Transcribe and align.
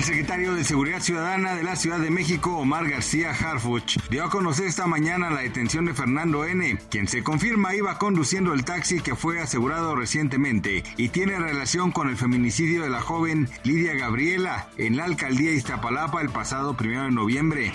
El 0.00 0.06
secretario 0.06 0.54
de 0.54 0.64
Seguridad 0.64 1.02
Ciudadana 1.02 1.54
de 1.54 1.62
la 1.62 1.76
Ciudad 1.76 1.98
de 1.98 2.10
México, 2.10 2.56
Omar 2.56 2.88
García 2.88 3.32
Harfuch, 3.32 3.98
dio 4.08 4.24
a 4.24 4.30
conocer 4.30 4.66
esta 4.66 4.86
mañana 4.86 5.28
la 5.28 5.42
detención 5.42 5.84
de 5.84 5.92
Fernando 5.92 6.46
N., 6.46 6.78
quien 6.88 7.06
se 7.06 7.22
confirma 7.22 7.74
iba 7.74 7.98
conduciendo 7.98 8.54
el 8.54 8.64
taxi 8.64 9.00
que 9.00 9.14
fue 9.14 9.42
asegurado 9.42 9.94
recientemente 9.94 10.84
y 10.96 11.10
tiene 11.10 11.38
relación 11.38 11.92
con 11.92 12.08
el 12.08 12.16
feminicidio 12.16 12.82
de 12.82 12.88
la 12.88 13.02
joven 13.02 13.50
Lidia 13.62 13.92
Gabriela 13.92 14.70
en 14.78 14.96
la 14.96 15.04
alcaldía 15.04 15.50
de 15.50 15.56
Iztapalapa 15.56 16.22
el 16.22 16.30
pasado 16.30 16.78
primero 16.78 17.02
de 17.02 17.10
noviembre. 17.10 17.70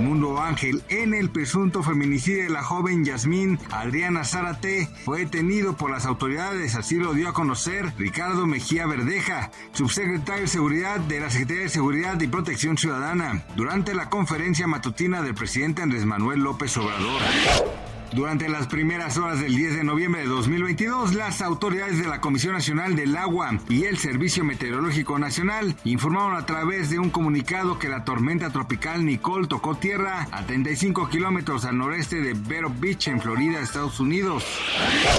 Mundo 0.00 0.40
Ángel 0.40 0.82
N., 0.88 1.16
el 1.16 1.30
presunto 1.30 1.84
feminicidio 1.84 2.42
de 2.42 2.50
la 2.50 2.64
joven 2.64 3.04
Yasmín 3.04 3.60
Adriana 3.70 4.24
Zárate, 4.24 4.88
fue 5.04 5.20
detenido 5.20 5.76
por 5.76 5.92
las 5.92 6.04
autoridades, 6.04 6.74
así 6.74 6.96
lo 6.96 7.14
dio 7.14 7.28
a 7.28 7.32
conocer 7.32 7.92
Ricardo 7.96 8.44
Mejía 8.48 8.88
Verdeja, 8.88 9.52
subsecretario 9.70 10.42
de 10.42 10.48
Seguridad 10.48 10.98
de 10.98 11.20
la 11.20 11.27
Secretaría 11.30 11.64
de 11.64 11.68
Seguridad 11.68 12.20
y 12.20 12.26
Protección 12.26 12.78
Ciudadana 12.78 13.42
durante 13.54 13.94
la 13.94 14.08
conferencia 14.08 14.66
matutina 14.66 15.22
del 15.22 15.34
presidente 15.34 15.82
Andrés 15.82 16.04
Manuel 16.04 16.40
López 16.40 16.76
Obrador. 16.76 17.20
Durante 18.12 18.48
las 18.48 18.66
primeras 18.68 19.18
horas 19.18 19.40
del 19.40 19.54
10 19.54 19.76
de 19.76 19.84
noviembre 19.84 20.22
de 20.22 20.28
2022, 20.28 21.14
las 21.14 21.42
autoridades 21.42 21.98
de 21.98 22.08
la 22.08 22.22
Comisión 22.22 22.54
Nacional 22.54 22.96
del 22.96 23.14
Agua 23.16 23.58
y 23.68 23.84
el 23.84 23.98
Servicio 23.98 24.44
Meteorológico 24.44 25.18
Nacional 25.18 25.76
informaron 25.84 26.34
a 26.34 26.46
través 26.46 26.88
de 26.88 26.98
un 26.98 27.10
comunicado 27.10 27.78
que 27.78 27.88
la 27.90 28.04
tormenta 28.04 28.50
tropical 28.50 29.04
Nicole 29.04 29.46
tocó 29.46 29.74
tierra 29.74 30.26
a 30.32 30.46
35 30.46 31.10
kilómetros 31.10 31.66
al 31.66 31.76
noreste 31.76 32.22
de 32.22 32.32
Vero 32.32 32.72
Beach, 32.74 33.08
en 33.08 33.20
Florida, 33.20 33.60
Estados 33.60 34.00
Unidos. 34.00 34.44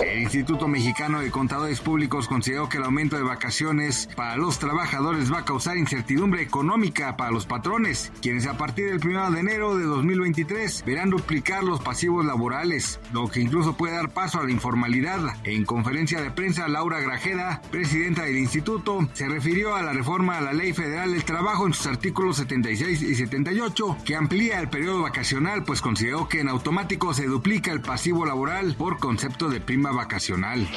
El 0.04 0.24
Instituto 0.24 0.68
Mexicano 0.68 1.20
de 1.20 1.30
Contadores 1.30 1.82
Públicos 1.82 2.28
consideró 2.28 2.70
que 2.70 2.78
el 2.78 2.84
aumento 2.86 3.16
de 3.18 3.24
vacaciones 3.24 4.10
para 4.16 4.36
los 4.36 4.58
trabajadores 4.58 5.32
va 5.32 5.40
a 5.40 5.46
causar 5.46 5.78
incertidumbre 5.78 6.42
económica 6.42 7.16
para 7.18 7.32
los 7.32 7.46
patrones, 7.46 8.12
quienes 8.22 8.48
a 8.48 8.58
partir 8.58 8.90
del 8.90 9.08
1 9.08 9.32
de 9.32 9.40
enero 9.40 9.78
de 9.78 9.84
2023 9.84 10.84
verán 10.86 11.12
duplicar 11.12 11.64
los 11.64 11.82
pasivos 11.82 12.26
laborales 12.26 12.79
lo 13.14 13.28
que 13.28 13.42
incluso 13.42 13.76
puede 13.76 13.96
dar 13.96 14.10
paso 14.10 14.40
a 14.40 14.46
la 14.46 14.52
informalidad. 14.52 15.20
En 15.44 15.66
conferencia 15.66 16.22
de 16.22 16.32
prensa, 16.32 16.68
Laura 16.68 17.00
Grajeda, 17.00 17.62
presidenta 17.72 18.24
del 18.24 18.38
instituto, 18.38 19.08
se 19.14 19.28
refirió 19.28 19.76
a 19.76 19.82
la 19.82 19.94
reforma 19.94 20.38
a 20.38 20.42
la 20.42 20.54
Ley 20.54 20.74
Federal 20.74 21.12
del 21.12 21.24
Trabajo 21.24 21.68
en 21.68 21.74
sus 21.74 21.88
artículos 21.88 22.38
76 22.38 23.02
y 23.02 23.16
78, 23.16 23.98
que 24.06 24.16
amplía 24.16 24.60
el 24.60 24.70
periodo 24.70 25.02
vacacional, 25.04 25.64
pues 25.64 25.82
consideró 25.82 26.28
que 26.28 26.40
en 26.40 26.50
automático 26.50 27.14
se 27.14 27.26
duplica 27.26 27.72
el 27.72 27.82
pasivo 27.82 28.26
laboral 28.26 28.76
por 28.76 29.00
concepto 29.00 29.50
de 29.50 29.60
prima 29.62 29.92
vacacional. 29.92 30.68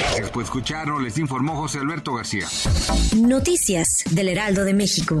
Gracias 0.00 0.30
por 0.30 0.44
escucharnos, 0.44 1.02
les 1.02 1.18
informó 1.18 1.56
José 1.56 1.78
Alberto 1.78 2.14
García. 2.14 2.46
Noticias 3.16 4.04
del 4.10 4.28
Heraldo 4.28 4.64
de 4.64 4.74
México. 4.74 5.20